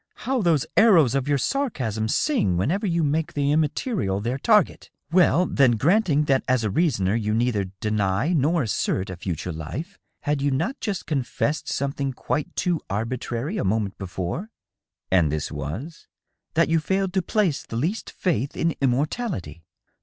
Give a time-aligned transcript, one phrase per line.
[0.25, 4.89] "How those arrows of your sarcasm sing whenever you make the immaterial their target!..
[5.11, 9.99] Well, then, granting that as a reasoner you neither deny nor assert a future life,
[10.21, 14.49] had you not just confessed something quite too arbitrary a moment before?"
[15.11, 16.07] "And this was..?"
[16.55, 19.61] That you failed to place the least faith in immortality."